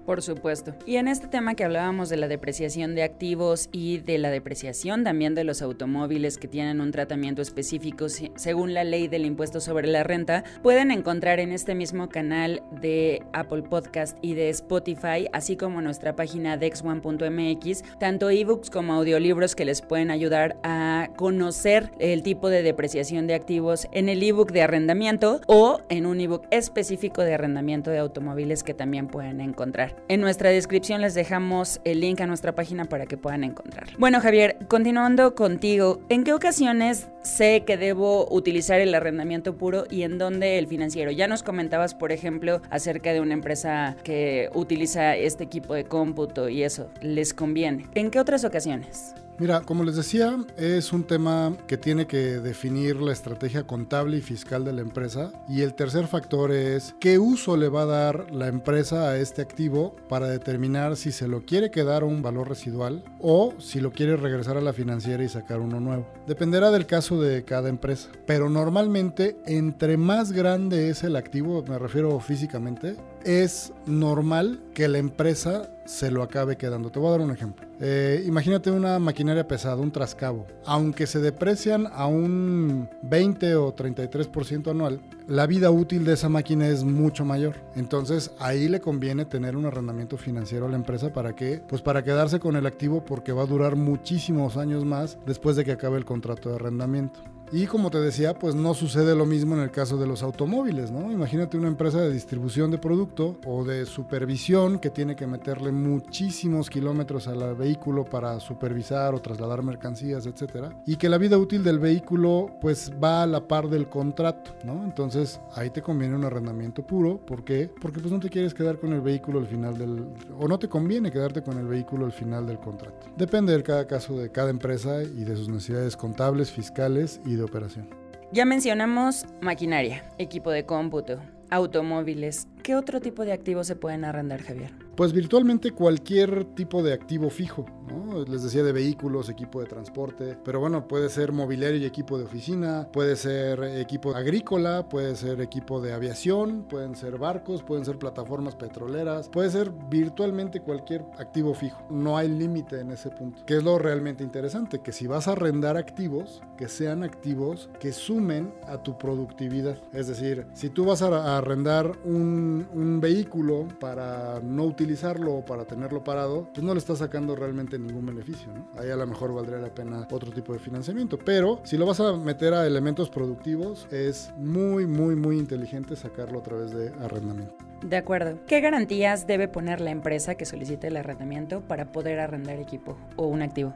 Por 0.08 0.22
supuesto. 0.22 0.74
Y 0.86 0.96
en 0.96 1.10
este 1.10 1.28
tema 1.28 1.54
que 1.54 1.66
hablábamos 1.66 2.08
de 2.08 2.16
la 2.16 2.30
depreciación 2.30 2.96
de 2.96 3.04
activos 3.04 3.68
y 3.74 3.98
de 3.98 4.18
la 4.18 4.30
depreciación 4.30 5.04
también 5.04 5.36
de 5.36 5.44
los 5.44 5.62
automóviles 5.62 6.38
que 6.38 6.48
tienen 6.48 6.80
un 6.80 6.92
tratamiento 6.92 7.42
específico 7.42 8.08
según 8.08 8.74
la 8.74 8.86
ley 8.86 9.10
del 9.10 9.26
impuesto 9.26 9.60
sobre 9.60 9.86
la 9.90 10.04
renta, 10.04 10.46
pueden 10.64 10.92
encontrar 10.92 11.42
en 11.42 11.52
este 11.52 11.76
mismo 11.76 12.08
canal 12.08 12.64
de 12.80 13.22
Apple 13.34 13.64
Podcast 13.64 14.18
y 14.22 14.34
de 14.34 14.48
Spotify, 14.48 15.28
así 15.34 15.58
como 15.58 15.82
nuestra 15.82 16.16
página 16.16 16.56
dexone.mx, 16.56 17.84
tanto 18.00 18.30
ebooks 18.30 18.70
como 18.70 18.94
audiolibros 18.94 19.56
que 19.56 19.66
les 19.66 19.82
pueden 19.82 20.10
ayudar 20.10 20.56
a 20.64 21.10
conocer 21.18 21.92
el 22.00 22.24
tipo 22.24 22.48
de 22.48 22.64
depreciación 22.64 23.28
de 23.28 23.34
activos 23.34 23.90
en 23.92 24.08
el 24.08 24.24
ebook 24.24 24.54
de 24.54 24.62
arrendamiento 24.62 25.42
o 25.48 25.82
en 25.90 26.06
un 26.06 26.22
ebook 26.22 26.48
específico 26.50 27.24
de 27.24 27.34
arrendamiento 27.34 27.92
de 27.92 27.98
automóviles 27.98 28.64
que 28.64 28.74
también 28.74 29.08
pueden 29.08 29.42
encontrar. 29.42 29.97
En 30.08 30.22
nuestra 30.22 30.50
descripción 30.50 31.02
les 31.02 31.14
dejamos 31.14 31.82
el 31.84 32.00
link 32.00 32.22
a 32.22 32.28
nuestra 32.28 32.56
página 32.56 32.86
para 32.86 33.06
que 33.06 33.18
puedan 33.18 33.44
encontrar. 33.44 33.88
Bueno, 33.98 34.22
Javier, 34.22 34.58
continuando 34.68 35.36
contigo, 35.36 36.00
¿en 36.10 36.24
qué 36.24 36.34
ocasiones 36.34 37.10
sé 37.24 37.64
que 37.66 37.78
debo 37.78 38.28
utilizar 38.32 38.80
el 38.80 38.96
arrendamiento 38.96 39.58
puro 39.58 39.84
y 39.90 40.04
en 40.04 40.18
dónde 40.18 40.58
el 40.58 40.68
financiero? 40.68 41.12
Ya 41.12 41.28
nos 41.28 41.44
comentabas, 41.44 41.94
por 41.94 42.12
ejemplo, 42.12 42.62
acerca 42.70 43.12
de 43.14 43.22
una 43.22 43.34
empresa 43.34 43.96
que 44.04 44.50
utiliza 44.54 45.16
este 45.16 45.44
equipo 45.44 45.74
de 45.74 45.84
cómputo 45.84 46.50
y 46.50 46.64
eso, 46.64 46.90
¿les 47.02 47.34
conviene? 47.34 47.86
¿En 47.94 48.12
qué 48.12 48.20
otras 48.20 48.44
ocasiones? 48.46 49.14
Mira, 49.40 49.62
como 49.62 49.84
les 49.84 49.96
decía, 49.96 50.36
es 50.58 50.92
un 50.92 51.04
tema 51.04 51.56
que 51.68 51.78
tiene 51.78 52.08
que 52.08 52.40
definir 52.40 52.96
la 52.96 53.14
estrategia 53.14 53.68
contable 53.68 54.18
y 54.18 54.22
fiscal 54.22 54.66
de 54.66 54.74
la 54.74 54.82
empresa. 54.82 55.32
Y 55.48 55.62
el 55.62 55.76
tercer 55.76 56.08
factor 56.08 56.52
es 56.52 56.96
qué 57.00 57.20
uso 57.20 57.56
le 57.56 57.70
va 57.70 57.84
a 57.84 57.86
dar 57.86 58.32
la 58.32 58.48
empresa 58.48 59.10
a 59.10 59.18
este 59.18 59.44
activo 59.44 59.96
para 60.10 60.28
determinar 60.28 60.96
si 60.96 61.12
se 61.12 61.28
lo 61.28 61.46
quiere 61.46 61.70
quedar 61.70 62.04
un 62.04 62.24
valor 62.24 62.50
residual 62.50 63.04
o 63.20 63.54
si 63.60 63.80
lo 63.80 63.92
quiere 63.92 64.18
regresar 64.18 64.58
a 64.58 64.62
la 64.62 64.74
financiera 64.74 65.24
y 65.24 65.30
sacar 65.30 65.60
uno 65.60 65.80
nuevo. 65.80 66.08
Dependerá 66.26 66.72
del 66.72 66.88
caso 66.88 67.22
de 67.22 67.44
cada 67.44 67.70
empresa. 67.70 68.10
Pero 68.26 68.50
normalmente, 68.50 69.38
entre 69.46 69.98
más 69.98 70.32
grande 70.32 70.90
es 70.90 71.04
el 71.04 71.16
activo, 71.16 71.64
me 71.68 71.78
refiero 71.78 72.20
físicamente, 72.20 72.96
es 73.24 73.74
normal 73.86 74.62
que 74.74 74.88
la 74.88 74.98
empresa 74.98 75.70
se 75.86 76.12
lo 76.12 76.22
acabe 76.22 76.58
quedando. 76.58 76.92
Te 76.92 77.00
voy 77.00 77.08
a 77.08 77.12
dar 77.12 77.22
un 77.22 77.32
ejemplo. 77.32 77.66
Eh, 77.80 78.24
imagínate 78.26 78.72
una 78.72 79.00
maquinaria 79.00 79.48
pesada, 79.48 79.78
un 79.78 79.92
trascabo. 79.92 80.46
Aunque 80.66 81.08
se 81.08 81.20
deprecian 81.20 81.88
a 81.88 82.08
un 82.08 82.90
20 83.04 83.56
o 83.56 83.74
33% 83.76 84.72
anual, 84.72 85.00
la 85.28 85.48
vida 85.48 85.72
útil 85.72 86.04
de 86.06 86.14
esa 86.14 86.30
máquina 86.30 86.68
es 86.68 86.84
mucho 86.84 87.24
mayor. 87.24 87.56
Entonces 87.76 88.32
ahí 88.40 88.68
le 88.68 88.82
conviene 88.82 89.26
tener 89.26 89.56
un 89.56 89.66
arrendamiento 89.66 90.18
financiero 90.18 90.66
a 90.66 90.70
la 90.70 90.76
empresa 90.76 91.14
para 91.14 91.36
que, 91.36 91.62
pues 91.68 91.82
para 91.82 92.04
quedarse 92.04 92.40
con 92.40 92.56
el 92.56 92.66
activo 92.66 93.06
porque 93.06 93.32
va 93.32 93.44
a 93.44 93.48
durar 93.48 93.76
muchísimos 93.76 94.58
años 94.58 94.86
más 94.86 95.18
después 95.26 95.56
de 95.56 95.64
que 95.64 95.72
acabe 95.72 95.98
el 95.98 96.06
contrato 96.06 96.50
de 96.50 96.56
arrendamiento. 96.56 97.22
Y 97.52 97.66
como 97.66 97.90
te 97.90 98.02
decía, 98.02 98.38
pues 98.38 98.56
no 98.56 98.74
sucede 98.74 99.16
lo 99.16 99.26
mismo 99.26 99.56
en 99.56 99.62
el 99.62 99.72
caso 99.72 99.98
de 99.98 100.06
los 100.06 100.22
automóviles, 100.22 100.92
¿no? 100.92 101.10
Imagínate 101.12 101.58
una 101.58 101.70
empresa 101.70 102.02
de 102.02 102.12
distribución 102.12 102.72
de 102.72 102.78
producto 102.78 103.38
o 103.46 103.64
de 103.64 103.86
supervisión 103.86 104.80
que 104.80 104.90
tiene 104.90 105.16
que 105.16 105.28
meterle 105.28 105.72
muchísimos 105.72 106.70
kilómetros 106.70 107.28
al 107.30 107.56
vehículo 107.56 108.04
para 108.04 108.42
supervisar 108.42 109.16
o 109.16 109.22
trasladar 109.22 109.64
mercancías, 109.64 110.26
etcétera, 110.26 110.78
y 110.86 110.98
que 110.98 111.08
la 111.08 111.18
vida 111.18 111.38
útil 111.38 111.64
del 111.64 111.80
vehículo 111.80 112.58
pues 112.60 112.92
va 113.02 113.24
a 113.24 113.28
la 113.28 113.48
par 113.48 113.70
del 113.70 113.88
contrato, 113.88 114.52
¿no? 114.66 114.84
Entonces 114.84 115.40
ahí 115.56 115.70
te 115.70 115.82
conviene 115.82 116.16
un 116.16 116.26
arrendamiento 116.26 116.86
puro, 116.86 117.18
¿por 117.26 117.46
qué? 117.46 117.72
Porque 117.82 118.02
pues 118.02 118.12
no 118.12 118.20
te 118.20 118.30
quieres 118.30 118.54
quedar 118.54 118.78
con 118.78 118.92
el 118.92 119.00
vehículo 119.00 119.40
al 119.40 119.48
final 119.48 119.78
del 119.78 120.06
o 120.38 120.50
no 120.50 120.60
te 120.60 120.68
conviene 120.68 121.12
quedarte 121.12 121.42
con 121.42 121.58
el 121.58 121.68
vehículo 121.68 122.06
al 122.06 122.12
final 122.12 122.46
del 122.46 122.60
contrato. 122.60 123.08
Depende 123.16 123.56
de 123.56 123.64
cada 123.64 123.88
caso 123.88 124.18
de 124.18 124.32
cada 124.32 124.50
empresa 124.50 125.02
y 125.02 125.24
de 125.24 125.38
sus 125.38 125.48
necesidades 125.48 125.96
contables, 125.96 126.52
fiscales 126.52 127.22
y 127.26 127.37
operación. 127.46 127.90
Ya 128.32 128.46
mencionamos 128.46 129.26
maquinaria, 129.42 130.04
equipo 130.18 130.52
de 130.52 130.66
cómputo, 130.66 131.20
automóviles. 131.50 132.48
¿Qué 132.64 132.76
otro 132.76 133.00
tipo 133.00 133.24
de 133.24 133.34
activos 133.34 133.68
se 133.68 133.76
pueden 133.76 134.04
arrendar, 134.04 134.42
Javier? 134.42 134.87
Pues 134.98 135.14
virtualmente 135.14 135.74
cualquier 135.74 136.44
tipo 136.56 136.82
de 136.82 136.92
activo 136.92 137.30
fijo, 137.30 137.68
¿no? 137.88 138.26
Les 138.26 138.42
decía 138.42 138.64
de 138.64 138.72
vehículos, 138.72 139.30
equipo 139.30 139.62
de 139.62 139.68
transporte, 139.68 140.36
pero 140.44 140.60
bueno, 140.60 140.88
puede 140.88 141.10
ser 141.10 141.32
mobiliario 141.32 141.80
y 141.80 141.86
equipo 141.86 142.18
de 142.18 142.24
oficina, 142.24 142.90
puede 142.92 143.16
ser 143.16 143.64
equipo 143.64 144.16
agrícola, 144.16 144.90
puede 144.90 145.16
ser 145.16 145.40
equipo 145.40 145.80
de 145.82 145.94
aviación, 145.94 146.66
pueden 146.68 146.96
ser 146.96 147.20
barcos, 147.20 147.62
pueden 147.62 147.86
ser 147.86 148.00
plataformas 148.00 148.56
petroleras, 148.56 149.30
puede 149.30 149.52
ser 149.52 149.72
virtualmente 149.88 150.62
cualquier 150.62 151.06
activo 151.20 151.54
fijo. 151.54 151.86
No 151.92 152.18
hay 152.18 152.28
límite 152.28 152.80
en 152.80 152.90
ese 152.90 153.12
punto. 153.12 153.46
Que 153.46 153.58
es 153.58 153.64
lo 153.64 153.78
realmente 153.78 154.24
interesante, 154.24 154.80
que 154.80 154.94
si 154.94 155.06
vas 155.06 155.28
a 155.28 155.34
arrendar 155.34 155.78
activos, 155.78 156.42
que 156.58 156.68
sean 156.68 157.04
activos 157.04 157.70
que 157.80 157.94
sumen 157.94 158.52
a 158.66 158.82
tu 158.82 158.98
productividad. 158.98 159.80
Es 159.94 160.08
decir, 160.08 160.48
si 160.56 160.70
tú 160.70 160.86
vas 160.86 161.04
a 161.04 161.38
arrendar 161.38 162.00
un, 162.04 162.68
un 162.74 163.00
vehículo 163.00 163.68
para 163.80 164.40
no 164.40 164.64
utilizar 164.64 164.87
utilizarlo 164.88 165.42
para 165.42 165.66
tenerlo 165.66 166.02
parado, 166.02 166.48
pues 166.54 166.66
no 166.66 166.74
le 166.74 166.80
está 166.80 166.96
sacando 166.96 167.36
realmente 167.36 167.78
ningún 167.78 168.06
beneficio. 168.06 168.50
Ahí 168.78 168.90
a 168.90 168.96
lo 168.96 169.06
mejor 169.06 169.34
valdría 169.34 169.58
la 169.58 169.74
pena 169.74 170.08
otro 170.10 170.32
tipo 170.32 170.54
de 170.54 170.60
financiamiento. 170.60 171.20
Pero 171.20 171.60
si 171.66 171.78
lo 171.78 171.86
vas 171.86 172.00
a 172.00 172.14
meter 172.14 172.54
a 172.54 172.66
elementos 172.66 173.10
productivos, 173.10 173.86
es 173.92 174.32
muy, 174.38 174.88
muy, 174.88 175.16
muy 175.16 175.38
inteligente 175.38 175.98
sacarlo 175.98 176.40
a 176.40 176.44
través 176.44 176.72
de 176.72 176.94
arrendamiento. 177.04 177.54
De 177.82 177.98
acuerdo. 177.98 178.40
¿Qué 178.48 178.62
garantías 178.62 179.28
debe 179.28 179.50
poner 179.50 179.82
la 179.82 179.92
empresa 179.92 180.36
que 180.36 180.46
solicite 180.46 180.88
el 180.88 180.96
arrendamiento 180.96 181.62
para 181.62 181.92
poder 181.92 182.20
arrendar 182.22 182.60
equipo 182.60 182.98
o 183.18 183.28
un 183.28 183.42
activo? 183.42 183.74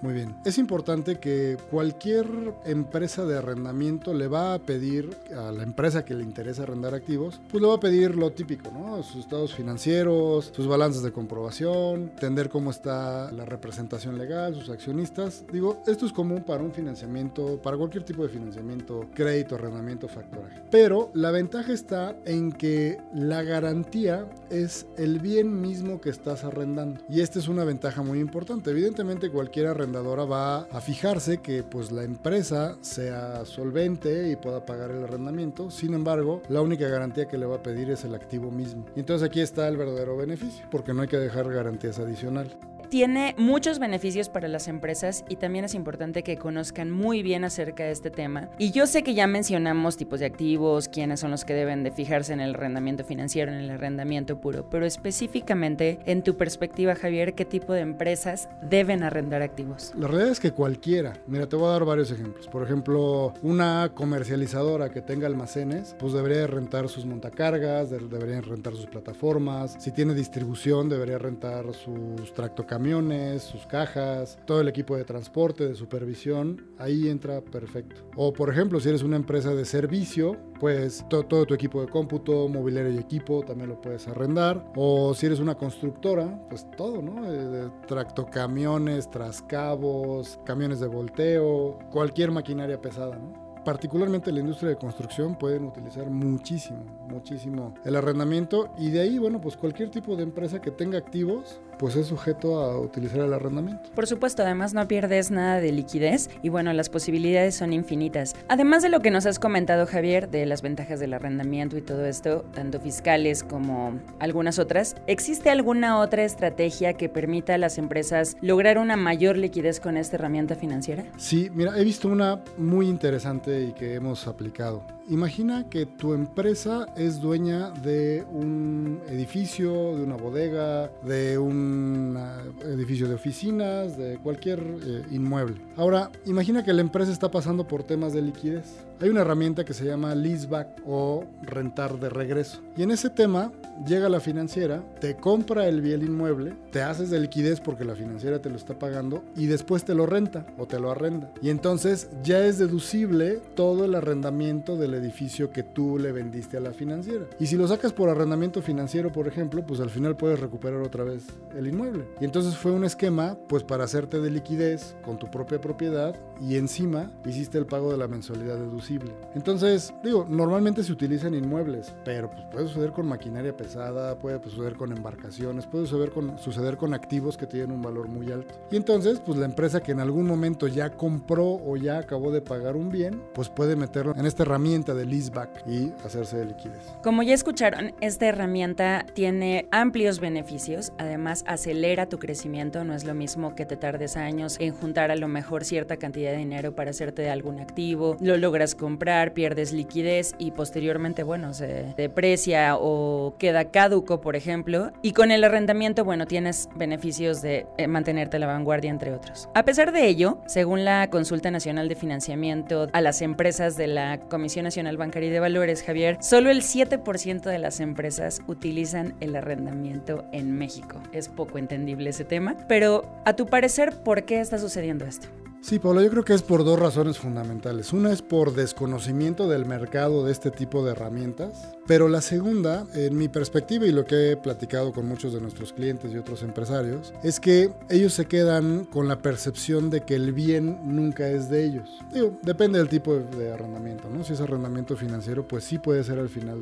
Muy 0.00 0.14
bien. 0.14 0.36
Es 0.44 0.58
importante 0.58 1.16
que 1.16 1.56
cualquier 1.70 2.26
empresa 2.64 3.24
de 3.24 3.36
arrendamiento 3.36 4.14
le 4.14 4.28
va 4.28 4.54
a 4.54 4.58
pedir 4.60 5.10
a 5.36 5.50
la 5.50 5.64
empresa 5.64 6.04
que 6.04 6.14
le 6.14 6.22
interesa 6.22 6.62
arrendar 6.62 6.94
activos, 6.94 7.40
pues 7.50 7.60
le 7.60 7.68
va 7.68 7.74
a 7.74 7.80
pedir 7.80 8.14
lo 8.14 8.30
típico, 8.30 8.70
¿no? 8.70 9.02
Sus 9.02 9.24
estados 9.24 9.54
financieros, 9.54 10.52
sus 10.54 10.68
balances 10.68 11.02
de 11.02 11.10
comprobación, 11.10 12.10
entender 12.10 12.48
cómo 12.48 12.70
está 12.70 13.32
la 13.32 13.44
representación 13.44 14.18
legal, 14.18 14.54
sus 14.54 14.70
accionistas. 14.70 15.44
Digo, 15.52 15.82
esto 15.88 16.06
es 16.06 16.12
común 16.12 16.44
para 16.44 16.62
un 16.62 16.72
financiamiento, 16.72 17.60
para 17.60 17.76
cualquier 17.76 18.04
tipo 18.04 18.22
de 18.22 18.28
financiamiento, 18.28 19.06
crédito, 19.14 19.56
arrendamiento, 19.56 20.06
factoraje. 20.06 20.62
Pero 20.70 21.10
la 21.14 21.32
ventaja 21.32 21.72
está 21.72 22.16
en 22.24 22.52
que 22.52 22.98
la 23.12 23.42
garantía 23.42 24.28
es 24.50 24.86
el 24.96 25.18
bien 25.18 25.60
mismo 25.60 26.00
que 26.00 26.10
estás 26.10 26.44
arrendando. 26.44 27.00
Y 27.08 27.20
esta 27.20 27.40
es 27.40 27.48
una 27.48 27.64
ventaja 27.64 28.02
muy 28.02 28.20
importante. 28.20 28.70
Evidentemente 28.70 29.30
cualquier 29.30 29.66
va 29.92 30.58
a 30.70 30.80
fijarse 30.80 31.38
que 31.38 31.62
pues 31.62 31.92
la 31.92 32.04
empresa 32.04 32.76
sea 32.80 33.44
solvente 33.44 34.30
y 34.30 34.36
pueda 34.36 34.64
pagar 34.64 34.90
el 34.90 35.04
arrendamiento. 35.04 35.70
Sin 35.70 35.94
embargo, 35.94 36.42
la 36.48 36.62
única 36.62 36.88
garantía 36.88 37.26
que 37.26 37.38
le 37.38 37.46
va 37.46 37.56
a 37.56 37.62
pedir 37.62 37.90
es 37.90 38.04
el 38.04 38.14
activo 38.14 38.50
mismo. 38.50 38.84
Y 38.96 39.00
entonces 39.00 39.26
aquí 39.26 39.40
está 39.40 39.68
el 39.68 39.76
verdadero 39.76 40.16
beneficio, 40.16 40.66
porque 40.70 40.94
no 40.94 41.02
hay 41.02 41.08
que 41.08 41.18
dejar 41.18 41.52
garantías 41.52 41.98
adicionales 41.98 42.56
tiene 42.88 43.34
muchos 43.36 43.78
beneficios 43.78 44.28
para 44.28 44.48
las 44.48 44.68
empresas 44.68 45.24
y 45.28 45.36
también 45.36 45.64
es 45.64 45.74
importante 45.74 46.22
que 46.22 46.38
conozcan 46.38 46.90
muy 46.90 47.22
bien 47.22 47.44
acerca 47.44 47.84
de 47.84 47.90
este 47.90 48.10
tema. 48.10 48.48
Y 48.58 48.70
yo 48.70 48.86
sé 48.86 49.02
que 49.02 49.14
ya 49.14 49.26
mencionamos 49.26 49.96
tipos 49.96 50.20
de 50.20 50.26
activos, 50.26 50.88
quiénes 50.88 51.20
son 51.20 51.30
los 51.30 51.44
que 51.44 51.54
deben 51.54 51.82
de 51.82 51.90
fijarse 51.90 52.32
en 52.32 52.40
el 52.40 52.54
arrendamiento 52.54 53.04
financiero, 53.04 53.52
en 53.52 53.58
el 53.58 53.70
arrendamiento 53.70 54.40
puro, 54.40 54.68
pero 54.70 54.86
específicamente 54.86 55.98
en 56.06 56.22
tu 56.22 56.36
perspectiva, 56.36 56.94
Javier, 56.94 57.34
¿qué 57.34 57.44
tipo 57.44 57.72
de 57.72 57.80
empresas 57.80 58.48
deben 58.62 59.02
arrendar 59.02 59.42
activos? 59.42 59.92
La 59.96 60.08
realidad 60.08 60.32
es 60.32 60.40
que 60.40 60.52
cualquiera. 60.52 61.14
Mira, 61.26 61.48
te 61.48 61.56
voy 61.56 61.68
a 61.68 61.72
dar 61.72 61.84
varios 61.84 62.10
ejemplos. 62.10 62.48
Por 62.48 62.62
ejemplo, 62.62 63.34
una 63.42 63.92
comercializadora 63.94 64.90
que 64.90 65.02
tenga 65.02 65.26
almacenes, 65.26 65.94
pues 65.98 66.12
debería 66.12 66.46
rentar 66.46 66.88
sus 66.88 67.04
montacargas, 67.04 67.90
debería 67.90 68.40
rentar 68.40 68.74
sus 68.74 68.86
plataformas. 68.86 69.76
Si 69.78 69.92
tiene 69.92 70.14
distribución, 70.14 70.88
debería 70.88 71.18
rentar 71.18 71.74
sus 71.74 72.32
tractocamiones 72.32 72.77
camiones, 72.78 73.42
sus 73.42 73.66
cajas, 73.66 74.38
todo 74.46 74.60
el 74.60 74.68
equipo 74.68 74.96
de 74.96 75.02
transporte, 75.02 75.66
de 75.66 75.74
supervisión, 75.74 76.64
ahí 76.78 77.08
entra 77.08 77.40
perfecto. 77.40 78.08
O 78.14 78.32
por 78.32 78.50
ejemplo, 78.50 78.78
si 78.78 78.88
eres 78.88 79.02
una 79.02 79.16
empresa 79.16 79.52
de 79.52 79.64
servicio, 79.64 80.36
pues 80.60 81.04
todo, 81.10 81.44
tu 81.44 81.54
equipo 81.54 81.80
de 81.80 81.88
cómputo, 81.88 82.48
mobiliario 82.48 82.92
y 82.92 82.98
equipo 82.98 83.42
también 83.42 83.70
lo 83.70 83.80
puedes 83.80 84.06
arrendar. 84.06 84.64
O 84.76 85.12
si 85.12 85.26
eres 85.26 85.40
una 85.40 85.56
constructora, 85.56 86.46
pues 86.48 86.70
todo, 86.76 87.02
¿no? 87.02 87.24
Eh, 87.26 87.68
tractocamiones, 87.88 89.10
trascabos, 89.10 90.38
camiones 90.46 90.78
de 90.78 90.86
volteo, 90.86 91.80
cualquier 91.90 92.30
maquinaria 92.30 92.80
pesada, 92.80 93.16
¿no? 93.16 93.47
Particularmente 93.68 94.32
la 94.32 94.40
industria 94.40 94.70
de 94.70 94.76
construcción, 94.76 95.36
pueden 95.36 95.64
utilizar 95.64 96.06
muchísimo, 96.06 96.78
muchísimo 97.06 97.74
el 97.84 97.96
arrendamiento 97.96 98.72
y 98.78 98.88
de 98.88 99.02
ahí, 99.02 99.18
bueno, 99.18 99.42
pues 99.42 99.58
cualquier 99.58 99.90
tipo 99.90 100.16
de 100.16 100.22
empresa 100.22 100.58
que 100.58 100.70
tenga 100.70 100.96
activos, 100.96 101.60
pues 101.78 101.94
es 101.94 102.06
sujeto 102.06 102.60
a 102.60 102.80
utilizar 102.80 103.20
el 103.20 103.32
arrendamiento. 103.32 103.90
Por 103.94 104.06
supuesto, 104.06 104.42
además 104.42 104.72
no 104.72 104.88
pierdes 104.88 105.30
nada 105.30 105.60
de 105.60 105.70
liquidez 105.70 106.30
y 106.42 106.48
bueno, 106.48 106.72
las 106.72 106.88
posibilidades 106.88 107.56
son 107.56 107.74
infinitas. 107.74 108.34
Además 108.48 108.82
de 108.82 108.88
lo 108.88 109.00
que 109.00 109.10
nos 109.10 109.26
has 109.26 109.38
comentado, 109.38 109.86
Javier, 109.86 110.30
de 110.30 110.46
las 110.46 110.62
ventajas 110.62 110.98
del 110.98 111.12
arrendamiento 111.12 111.76
y 111.76 111.82
todo 111.82 112.06
esto, 112.06 112.46
tanto 112.54 112.80
fiscales 112.80 113.44
como 113.44 114.00
algunas 114.18 114.58
otras, 114.58 114.96
¿existe 115.06 115.50
alguna 115.50 115.98
otra 115.98 116.24
estrategia 116.24 116.94
que 116.94 117.10
permita 117.10 117.54
a 117.54 117.58
las 117.58 117.76
empresas 117.76 118.38
lograr 118.40 118.78
una 118.78 118.96
mayor 118.96 119.36
liquidez 119.36 119.78
con 119.78 119.98
esta 119.98 120.16
herramienta 120.16 120.54
financiera? 120.56 121.04
Sí, 121.18 121.50
mira, 121.54 121.78
he 121.78 121.84
visto 121.84 122.08
una 122.08 122.42
muy 122.56 122.88
interesante 122.88 123.57
y 123.60 123.72
que 123.72 123.94
hemos 123.94 124.26
aplicado. 124.26 124.97
Imagina 125.10 125.70
que 125.70 125.86
tu 125.86 126.12
empresa 126.12 126.86
es 126.94 127.18
dueña 127.18 127.70
de 127.70 128.26
un 128.30 129.00
edificio, 129.08 129.96
de 129.96 130.02
una 130.02 130.16
bodega, 130.16 130.90
de 131.02 131.38
un 131.38 132.18
edificio 132.62 133.08
de 133.08 133.14
oficinas, 133.14 133.96
de 133.96 134.18
cualquier 134.18 134.60
eh, 134.60 135.02
inmueble. 135.10 135.56
Ahora, 135.76 136.10
imagina 136.26 136.62
que 136.62 136.74
la 136.74 136.82
empresa 136.82 137.10
está 137.10 137.30
pasando 137.30 137.66
por 137.66 137.84
temas 137.84 138.12
de 138.12 138.20
liquidez. 138.20 138.84
Hay 139.00 139.08
una 139.08 139.20
herramienta 139.20 139.64
que 139.64 139.74
se 139.74 139.84
llama 139.84 140.14
leaseback 140.14 140.82
o 140.84 141.24
rentar 141.42 141.98
de 142.00 142.10
regreso. 142.10 142.60
Y 142.76 142.82
en 142.82 142.90
ese 142.90 143.08
tema 143.08 143.52
llega 143.86 144.08
la 144.08 144.18
financiera, 144.18 144.82
te 145.00 145.16
compra 145.16 145.68
el 145.68 145.80
bien 145.80 146.02
inmueble, 146.02 146.54
te 146.72 146.82
haces 146.82 147.08
de 147.08 147.20
liquidez 147.20 147.60
porque 147.60 147.84
la 147.84 147.94
financiera 147.94 148.42
te 148.42 148.50
lo 148.50 148.56
está 148.56 148.76
pagando 148.78 149.22
y 149.36 149.46
después 149.46 149.84
te 149.84 149.94
lo 149.94 150.04
renta 150.04 150.46
o 150.58 150.66
te 150.66 150.80
lo 150.80 150.90
arrenda. 150.90 151.32
Y 151.40 151.50
entonces 151.50 152.10
ya 152.24 152.44
es 152.44 152.58
deducible 152.58 153.40
todo 153.54 153.84
el 153.84 153.94
arrendamiento 153.94 154.76
del 154.76 154.94
edificio 154.98 155.50
que 155.50 155.62
tú 155.62 155.98
le 155.98 156.12
vendiste 156.12 156.56
a 156.56 156.60
la 156.60 156.72
financiera. 156.72 157.26
Y 157.38 157.46
si 157.46 157.56
lo 157.56 157.66
sacas 157.68 157.92
por 157.92 158.08
arrendamiento 158.08 158.62
financiero, 158.62 159.12
por 159.12 159.26
ejemplo, 159.28 159.64
pues 159.66 159.80
al 159.80 159.90
final 159.90 160.16
puedes 160.16 160.40
recuperar 160.40 160.80
otra 160.80 161.04
vez 161.04 161.24
el 161.56 161.66
inmueble. 161.66 162.04
Y 162.20 162.24
entonces 162.24 162.56
fue 162.56 162.72
un 162.72 162.84
esquema 162.84 163.38
pues 163.48 163.64
para 163.64 163.84
hacerte 163.84 164.20
de 164.20 164.30
liquidez 164.30 164.96
con 165.02 165.18
tu 165.18 165.30
propia 165.30 165.60
propiedad 165.60 166.14
y 166.40 166.56
encima 166.56 167.10
hiciste 167.24 167.58
el 167.58 167.66
pago 167.66 167.90
de 167.90 167.98
la 167.98 168.08
mensualidad 168.08 168.56
deducible 168.56 168.98
entonces, 169.34 169.92
digo, 170.02 170.26
normalmente 170.28 170.82
se 170.82 170.92
utilizan 170.92 171.34
inmuebles, 171.34 171.94
pero 172.04 172.30
pues, 172.30 172.42
puede 172.50 172.68
suceder 172.68 172.92
con 172.92 173.06
maquinaria 173.06 173.56
pesada, 173.56 174.18
puede 174.18 174.38
pues, 174.38 174.54
suceder 174.54 174.74
con 174.74 174.92
embarcaciones, 174.92 175.66
puede 175.66 175.86
suceder 175.86 176.10
con, 176.10 176.38
suceder 176.38 176.76
con 176.76 176.94
activos 176.94 177.36
que 177.36 177.46
tienen 177.46 177.72
un 177.72 177.82
valor 177.82 178.08
muy 178.08 178.30
alto. 178.32 178.54
Y 178.70 178.76
entonces, 178.76 179.20
pues 179.24 179.38
la 179.38 179.46
empresa 179.46 179.82
que 179.82 179.92
en 179.92 180.00
algún 180.00 180.26
momento 180.26 180.66
ya 180.66 180.90
compró 180.90 181.44
o 181.46 181.76
ya 181.76 181.98
acabó 181.98 182.30
de 182.30 182.40
pagar 182.40 182.76
un 182.76 182.90
bien, 182.90 183.22
pues 183.34 183.48
puede 183.48 183.76
meterlo 183.76 184.14
en 184.16 184.26
esta 184.26 184.42
herramienta 184.42 184.87
de 184.94 185.06
leaseback 185.06 185.66
y 185.66 185.92
hacerse 186.04 186.38
de 186.38 186.46
liquidez. 186.46 186.82
Como 187.02 187.22
ya 187.22 187.34
escucharon, 187.34 187.94
esta 188.00 188.26
herramienta 188.26 189.06
tiene 189.14 189.66
amplios 189.70 190.20
beneficios, 190.20 190.92
además 190.98 191.44
acelera 191.46 192.08
tu 192.08 192.18
crecimiento, 192.18 192.84
no 192.84 192.94
es 192.94 193.04
lo 193.04 193.14
mismo 193.14 193.54
que 193.54 193.66
te 193.66 193.76
tardes 193.76 194.16
años 194.16 194.56
en 194.60 194.74
juntar 194.74 195.10
a 195.10 195.16
lo 195.16 195.28
mejor 195.28 195.64
cierta 195.64 195.96
cantidad 195.96 196.32
de 196.32 196.38
dinero 196.38 196.74
para 196.74 196.90
hacerte 196.90 197.22
de 197.22 197.30
algún 197.30 197.60
activo, 197.60 198.16
lo 198.20 198.36
logras 198.36 198.74
comprar, 198.74 199.34
pierdes 199.34 199.72
liquidez 199.72 200.34
y 200.38 200.52
posteriormente, 200.52 201.22
bueno, 201.22 201.54
se 201.54 201.94
deprecia 201.96 202.76
o 202.78 203.34
queda 203.38 203.70
caduco, 203.70 204.20
por 204.20 204.36
ejemplo. 204.36 204.92
Y 205.02 205.12
con 205.12 205.30
el 205.30 205.44
arrendamiento, 205.44 206.04
bueno, 206.04 206.26
tienes 206.26 206.68
beneficios 206.74 207.42
de 207.42 207.66
eh, 207.76 207.86
mantenerte 207.86 208.36
a 208.36 208.40
la 208.40 208.46
vanguardia, 208.46 208.90
entre 208.90 209.12
otros. 209.12 209.48
A 209.54 209.64
pesar 209.64 209.92
de 209.92 210.06
ello, 210.06 210.38
según 210.46 210.84
la 210.84 211.10
Consulta 211.10 211.50
Nacional 211.50 211.88
de 211.88 211.94
Financiamiento 211.94 212.88
a 212.92 213.00
las 213.00 213.22
empresas 213.22 213.76
de 213.76 213.86
la 213.86 214.18
Comisión 214.18 214.64
Nacional 214.64 214.77
Bancaria 214.96 215.28
y 215.28 215.32
de 215.32 215.40
Valores, 215.40 215.82
Javier, 215.82 216.18
solo 216.20 216.50
el 216.50 216.62
7% 216.62 217.42
de 217.42 217.58
las 217.58 217.80
empresas 217.80 218.40
utilizan 218.46 219.14
el 219.20 219.34
arrendamiento 219.36 220.24
en 220.32 220.52
México. 220.56 221.02
Es 221.12 221.28
poco 221.28 221.58
entendible 221.58 222.10
ese 222.10 222.24
tema, 222.24 222.56
pero 222.68 223.02
a 223.24 223.34
tu 223.34 223.46
parecer, 223.46 224.02
¿por 224.02 224.24
qué 224.24 224.40
está 224.40 224.58
sucediendo 224.58 225.04
esto? 225.04 225.28
Sí, 225.60 225.80
Pablo, 225.80 226.02
yo 226.02 226.10
creo 226.10 226.24
que 226.24 226.34
es 226.34 226.42
por 226.42 226.64
dos 226.64 226.78
razones 226.78 227.18
fundamentales. 227.18 227.92
Una 227.92 228.12
es 228.12 228.22
por 228.22 228.54
desconocimiento 228.54 229.48
del 229.48 229.66
mercado 229.66 230.24
de 230.24 230.32
este 230.32 230.52
tipo 230.52 230.84
de 230.84 230.92
herramientas, 230.92 231.76
pero 231.88 232.06
la 232.06 232.20
segunda, 232.20 232.86
en 232.92 233.16
mi 233.16 233.28
perspectiva 233.28 233.86
y 233.86 233.92
lo 233.92 234.04
que 234.04 234.32
he 234.32 234.36
platicado 234.36 234.92
con 234.92 235.08
muchos 235.08 235.32
de 235.32 235.40
nuestros 235.40 235.72
clientes 235.72 236.12
y 236.12 236.18
otros 236.18 236.42
empresarios, 236.42 237.14
es 237.22 237.40
que 237.40 237.72
ellos 237.88 238.12
se 238.12 238.26
quedan 238.26 238.84
con 238.84 239.08
la 239.08 239.22
percepción 239.22 239.88
de 239.88 240.02
que 240.02 240.14
el 240.14 240.34
bien 240.34 240.78
nunca 240.84 241.30
es 241.30 241.48
de 241.48 241.64
ellos. 241.64 241.88
Digo, 242.12 242.38
depende 242.42 242.78
del 242.78 242.88
tipo 242.88 243.14
de, 243.14 243.52
arrendamiento, 243.52 244.10
¿no? 244.10 244.22
Si 244.22 244.34
es 244.34 244.40
arrendamiento 244.42 244.98
financiero, 244.98 245.48
pues 245.48 245.64
sí 245.64 245.78
puede 245.78 246.04
ser 246.04 246.18
al 246.18 246.28
final 246.28 246.60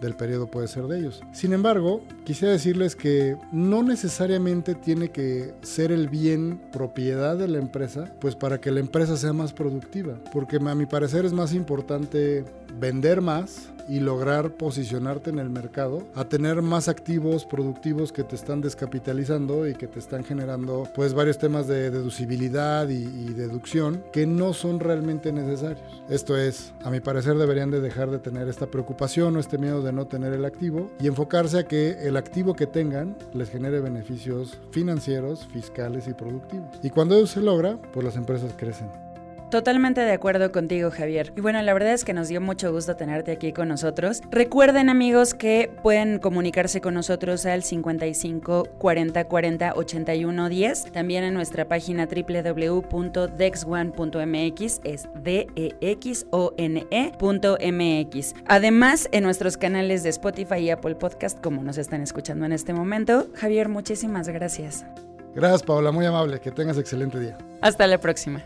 del 0.00 0.14
periodo, 0.14 0.46
puede 0.46 0.68
ser 0.68 0.84
de 0.84 1.00
ellos. 1.00 1.20
Sin 1.32 1.52
embargo, 1.52 2.04
quisiera 2.24 2.52
decirles 2.52 2.94
que 2.94 3.36
no 3.50 3.82
necesariamente 3.82 4.76
tiene 4.76 5.10
que 5.10 5.52
ser 5.62 5.90
el 5.90 6.08
bien 6.08 6.60
propiedad 6.70 7.36
de 7.36 7.48
la 7.48 7.58
empresa, 7.58 8.14
pues 8.20 8.36
para 8.36 8.60
que 8.60 8.70
la 8.70 8.78
empresa 8.78 9.16
sea 9.16 9.32
más 9.32 9.52
productiva. 9.52 10.16
Porque 10.32 10.58
a 10.64 10.74
mi 10.76 10.86
parecer 10.86 11.24
es 11.24 11.32
más 11.32 11.54
importante 11.54 12.44
vender 12.78 13.20
más 13.20 13.72
y 13.90 13.98
lograr 13.98 14.52
posicionarte 14.52 15.30
en 15.30 15.40
el 15.40 15.50
mercado 15.50 16.06
a 16.14 16.24
tener 16.24 16.62
más 16.62 16.86
activos 16.86 17.44
productivos 17.44 18.12
que 18.12 18.22
te 18.22 18.36
están 18.36 18.60
descapitalizando 18.60 19.66
y 19.66 19.74
que 19.74 19.88
te 19.88 19.98
están 19.98 20.22
generando 20.22 20.88
pues 20.94 21.12
varios 21.12 21.38
temas 21.38 21.66
de 21.66 21.90
deducibilidad 21.90 22.88
y, 22.88 23.30
deducción 23.30 24.04
que 24.12 24.26
no 24.26 24.52
son 24.52 24.80
realmente 24.80 25.32
necesarios. 25.32 26.02
Esto 26.08 26.36
es, 26.36 26.72
a 26.84 26.90
mi 26.90 27.00
parecer 27.00 27.36
deberían 27.36 27.70
de 27.70 27.80
dejar 27.80 28.10
de 28.10 28.18
tener 28.18 28.48
esta 28.48 28.66
preocupación 28.66 29.36
o 29.36 29.40
este 29.40 29.56
miedo 29.56 29.82
de 29.82 29.92
no 29.92 30.06
tener 30.06 30.32
el 30.32 30.44
activo 30.44 30.90
y 31.00 31.06
enfocarse 31.06 31.58
a 31.58 31.64
que 31.64 32.06
el 32.06 32.16
activo 32.16 32.54
que 32.54 32.66
tengan 32.66 33.16
les 33.32 33.50
genere 33.50 33.80
beneficios 33.80 34.58
financieros, 34.70 35.48
fiscales 35.52 36.06
y 36.06 36.12
productivos. 36.12 36.68
Y 36.82 36.90
cuando 36.90 37.16
eso 37.16 37.26
se 37.26 37.40
logra, 37.40 37.80
pues 37.92 38.04
las 38.04 38.16
empresas 38.16 38.52
crecen. 38.56 39.09
Totalmente 39.50 40.00
de 40.00 40.12
acuerdo 40.12 40.52
contigo, 40.52 40.92
Javier. 40.92 41.32
Y 41.36 41.40
bueno, 41.40 41.60
la 41.60 41.74
verdad 41.74 41.92
es 41.92 42.04
que 42.04 42.12
nos 42.12 42.28
dio 42.28 42.40
mucho 42.40 42.72
gusto 42.72 42.94
tenerte 42.94 43.32
aquí 43.32 43.52
con 43.52 43.66
nosotros. 43.66 44.22
Recuerden, 44.30 44.88
amigos, 44.88 45.34
que 45.34 45.68
pueden 45.82 46.20
comunicarse 46.20 46.80
con 46.80 46.94
nosotros 46.94 47.44
al 47.46 47.64
55 47.64 48.68
40 48.78 49.24
40 49.24 49.72
81 49.74 50.48
10. 50.48 50.92
También 50.92 51.24
en 51.24 51.34
nuestra 51.34 51.66
página 51.66 52.06
www.dexone.mx 52.06 54.80
es 54.84 55.08
d 55.16 55.48
e 55.56 55.74
x 55.80 56.26
o 56.30 56.54
n 56.56 56.86
e.mx. 56.90 58.34
Además, 58.46 59.08
en 59.10 59.24
nuestros 59.24 59.56
canales 59.56 60.04
de 60.04 60.10
Spotify 60.10 60.58
y 60.58 60.70
Apple 60.70 60.94
Podcast, 60.94 61.40
como 61.40 61.64
nos 61.64 61.76
están 61.76 62.02
escuchando 62.02 62.46
en 62.46 62.52
este 62.52 62.72
momento. 62.72 63.26
Javier, 63.34 63.68
muchísimas 63.68 64.28
gracias. 64.28 64.86
Gracias, 65.34 65.64
Paola, 65.64 65.90
muy 65.90 66.06
amable. 66.06 66.38
Que 66.38 66.52
tengas 66.52 66.78
excelente 66.78 67.18
día. 67.18 67.36
Hasta 67.60 67.88
la 67.88 67.98
próxima. 67.98 68.44